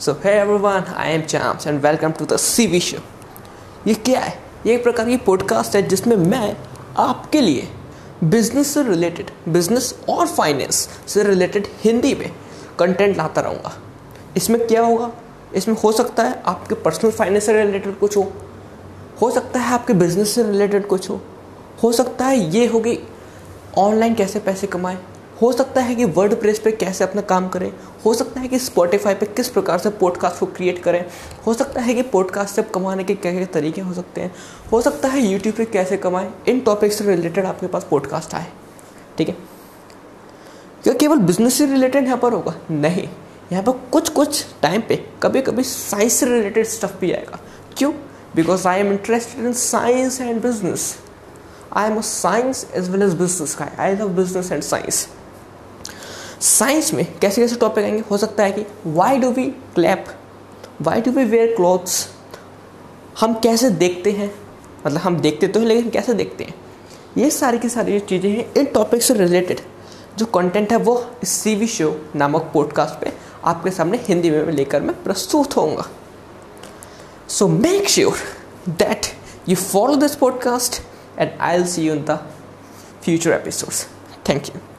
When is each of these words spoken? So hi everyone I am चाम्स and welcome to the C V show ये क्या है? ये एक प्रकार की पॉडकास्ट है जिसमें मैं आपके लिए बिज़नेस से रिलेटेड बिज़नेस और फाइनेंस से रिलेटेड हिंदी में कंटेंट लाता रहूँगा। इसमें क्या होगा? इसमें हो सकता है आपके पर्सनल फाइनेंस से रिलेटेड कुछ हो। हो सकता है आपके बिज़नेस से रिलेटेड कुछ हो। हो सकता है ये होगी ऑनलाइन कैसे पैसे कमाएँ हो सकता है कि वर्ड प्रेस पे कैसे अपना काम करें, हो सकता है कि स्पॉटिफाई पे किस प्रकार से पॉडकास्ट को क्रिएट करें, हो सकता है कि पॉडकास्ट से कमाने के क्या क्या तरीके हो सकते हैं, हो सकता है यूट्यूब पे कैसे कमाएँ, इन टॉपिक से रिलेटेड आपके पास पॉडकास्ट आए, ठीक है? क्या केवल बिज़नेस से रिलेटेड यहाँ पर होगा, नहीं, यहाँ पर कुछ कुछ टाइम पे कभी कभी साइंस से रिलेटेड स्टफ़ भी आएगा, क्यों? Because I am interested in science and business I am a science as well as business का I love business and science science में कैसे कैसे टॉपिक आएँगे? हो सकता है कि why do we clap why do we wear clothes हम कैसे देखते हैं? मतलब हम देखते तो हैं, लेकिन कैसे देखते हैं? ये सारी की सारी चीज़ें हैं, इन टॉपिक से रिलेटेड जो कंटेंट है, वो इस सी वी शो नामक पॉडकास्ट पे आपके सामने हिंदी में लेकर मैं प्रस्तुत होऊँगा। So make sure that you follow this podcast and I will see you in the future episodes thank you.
So 0.00 0.12
hi 0.24 0.34
everyone 0.36 0.84
I 0.96 1.10
am 1.10 1.20
चाम्स 1.20 1.66
and 1.66 1.80
welcome 1.82 2.10
to 2.10 2.24
the 2.24 2.36
C 2.36 2.66
V 2.66 2.80
show 2.80 2.96
ये 3.86 3.94
क्या 3.94 4.20
है? 4.20 4.38
ये 4.66 4.74
एक 4.74 4.82
प्रकार 4.82 5.06
की 5.06 5.16
पॉडकास्ट 5.16 5.76
है 5.76 5.82
जिसमें 5.82 6.16
मैं 6.16 6.56
आपके 6.96 7.40
लिए 7.40 7.68
बिज़नेस 8.24 8.74
से 8.74 8.82
रिलेटेड 8.82 9.30
बिज़नेस 9.48 9.98
और 10.08 10.26
फाइनेंस 10.26 10.88
से 11.06 11.22
रिलेटेड 11.22 11.66
हिंदी 11.84 12.14
में 12.14 12.30
कंटेंट 12.78 13.16
लाता 13.16 13.40
रहूँगा। 13.40 13.72
इसमें 14.36 14.66
क्या 14.66 14.82
होगा? 14.82 15.10
इसमें 15.54 15.76
हो 15.84 15.92
सकता 15.92 16.22
है 16.22 16.42
आपके 16.46 16.74
पर्सनल 16.74 17.10
फाइनेंस 17.10 17.46
से 17.46 17.52
रिलेटेड 17.52 17.98
कुछ 17.98 18.16
हो। 18.16 18.32
हो 19.22 19.30
सकता 19.30 19.60
है 19.60 19.74
आपके 19.74 19.92
बिज़नेस 19.92 20.34
से 20.34 20.42
रिलेटेड 20.42 20.86
कुछ 20.86 21.10
हो। 21.10 21.20
हो 21.82 21.92
सकता 21.92 22.24
है 22.24 22.38
ये 22.38 22.66
होगी 22.66 22.98
ऑनलाइन 23.78 24.14
कैसे 24.14 24.38
पैसे 24.38 24.66
कमाएँ 24.66 24.98
हो 25.40 25.52
सकता 25.52 25.80
है 25.80 25.94
कि 25.94 26.04
वर्ड 26.04 26.34
प्रेस 26.34 26.58
पे 26.58 26.70
कैसे 26.72 27.04
अपना 27.04 27.22
काम 27.22 27.48
करें, 27.48 27.72
हो 28.04 28.14
सकता 28.14 28.40
है 28.40 28.48
कि 28.48 28.58
स्पॉटिफाई 28.58 29.14
पे 29.14 29.26
किस 29.26 29.48
प्रकार 29.48 29.78
से 29.78 29.90
पॉडकास्ट 29.90 30.40
को 30.40 30.46
क्रिएट 30.46 30.78
करें, 30.82 31.04
हो 31.46 31.54
सकता 31.54 31.80
है 31.80 31.94
कि 31.94 32.02
पॉडकास्ट 32.02 32.54
से 32.54 32.62
कमाने 32.62 33.04
के 33.04 33.14
क्या 33.14 33.32
क्या 33.32 33.46
तरीके 33.46 33.80
हो 33.80 33.92
सकते 33.94 34.20
हैं, 34.20 34.32
हो 34.72 34.80
सकता 34.82 35.08
है 35.08 35.26
यूट्यूब 35.26 35.54
पे 35.54 35.64
कैसे 35.64 35.96
कमाएँ, 35.96 36.30
इन 36.48 36.60
टॉपिक 36.60 36.92
से 36.92 37.04
रिलेटेड 37.04 37.46
आपके 37.46 37.66
पास 37.66 37.86
पॉडकास्ट 37.90 38.34
आए, 38.34 38.46
ठीक 39.18 39.28
है? 39.28 39.36
क्या 40.84 40.94
केवल 40.94 41.18
बिज़नेस 41.18 41.54
से 41.54 41.66
रिलेटेड 41.66 42.04
यहाँ 42.04 42.18
पर 42.18 42.32
होगा, 42.32 42.54
नहीं, 42.70 43.08
यहाँ 43.52 43.62
पर 43.62 43.72
कुछ 43.92 44.08
कुछ 44.08 44.44
टाइम 44.62 44.80
पे 44.80 44.96
कभी 45.22 45.42
कभी 45.42 45.62
साइंस 45.62 46.12
से 46.12 46.26
रिलेटेड 46.26 46.66
स्टफ़ 46.66 46.98
भी 47.00 47.12
आएगा, 47.12 47.38
क्यों? 47.78 47.92
Because 48.36 48.68
I 48.68 48.80
am 48.80 48.92
interested 48.92 49.44
in 49.44 49.52
science 49.52 50.20
and 50.20 50.40
business 50.42 50.96
I 51.72 51.90
am 51.90 51.96
a 51.96 52.00
science 52.00 52.66
as 52.74 52.88
well 52.90 53.02
as 53.02 53.14
business 53.14 53.54
का 53.54 53.68
I 53.78 53.94
love 53.94 54.08
business 54.16 54.50
and 54.52 54.62
science 54.62 55.06
science 56.46 56.92
में 56.94 57.04
कैसे 57.18 57.40
कैसे 57.40 57.56
टॉपिक 57.56 57.84
आएँगे? 57.84 58.02
हो 58.10 58.16
सकता 58.16 58.42
है 58.42 58.52
कि 58.52 58.66
why 58.86 59.18
do 59.18 59.30
we 59.30 59.44
clap 59.74 60.06
why 60.82 61.00
do 61.00 61.10
we 61.10 61.24
wear 61.24 61.54
clothes 61.56 62.08
हम 63.20 63.34
कैसे 63.34 63.70
देखते 63.70 64.12
हैं? 64.12 64.30
मतलब 64.86 65.00
हम 65.00 65.16
देखते 65.16 65.48
तो 65.48 65.60
हैं, 65.60 65.66
लेकिन 65.66 65.90
कैसे 65.90 66.14
देखते 66.14 66.44
हैं? 66.44 66.54
ये 67.18 67.30
सारी 67.30 67.58
की 67.58 67.68
सारी 67.68 67.98
चीज़ें 68.00 68.30
हैं, 68.30 68.52
इन 68.54 68.64
टॉपिक 68.64 69.02
से 69.02 69.14
रिलेटेड 69.14 69.60
जो 70.18 70.26
कंटेंट 70.26 70.72
है, 70.72 70.78
वो 70.78 71.06
इस 71.22 71.28
सी 71.28 71.54
वी 71.54 71.66
शो 71.66 71.94
नामक 72.16 72.50
पॉडकास्ट 72.54 73.00
पे 73.00 73.12
आपके 73.44 73.70
सामने 73.70 74.00
हिंदी 74.02 74.30
में 74.30 74.52
लेकर 74.52 74.82
मैं 74.82 75.02
प्रस्तुत 75.02 75.56
होऊँगा। 75.56 75.88
So 77.28 77.48
make 77.48 77.88
sure 77.88 78.18
that 78.68 79.06
you 79.48 79.56
follow 79.56 79.96
this 79.96 80.14
podcast 80.14 80.82
and 81.18 81.38
I 81.40 81.58
will 81.58 81.66
see 81.66 81.82
you 81.82 81.94
in 81.94 82.04
the 82.04 82.18
future 83.04 83.32
episodes 83.32 83.86
thank 84.28 84.44
you. 84.44 84.75